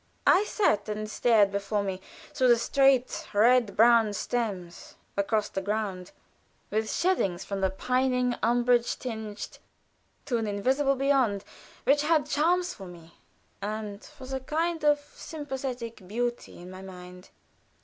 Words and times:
I 0.25 0.45
sat 0.45 0.89
and 0.89 1.07
stared 1.07 1.51
before 1.51 1.83
me 1.83 2.01
through 2.33 2.47
the 2.47 2.57
straight 2.57 3.27
red 3.33 3.75
brown 3.77 4.13
stems 4.13 4.95
across 5.15 5.47
the 5.47 5.61
ground, 5.61 6.11
"With 6.71 6.91
sheddings 6.91 7.45
from 7.45 7.61
the 7.61 7.69
pining 7.69 8.33
umbrage 8.41 8.97
tinged," 8.97 9.59
to 10.25 10.39
an 10.39 10.47
invisible 10.47 10.95
beyond 10.95 11.43
which 11.83 12.01
had 12.01 12.25
charms 12.25 12.73
for 12.73 12.87
me, 12.87 13.13
and 13.61 14.09
was 14.19 14.33
a 14.33 14.39
kind 14.39 14.83
of 14.83 14.97
symphonic 15.15 16.07
beauty 16.07 16.57
in 16.57 16.71
my 16.71 16.81
mind. 16.81 17.29